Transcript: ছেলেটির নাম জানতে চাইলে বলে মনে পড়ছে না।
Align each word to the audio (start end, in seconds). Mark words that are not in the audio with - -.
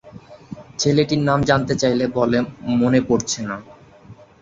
ছেলেটির 0.79 1.21
নাম 1.23 1.39
জানতে 1.43 1.73
চাইলে 1.75 2.05
বলে 2.17 2.37
মনে 2.79 2.99
পড়ছে 3.07 3.39
না। 3.43 3.55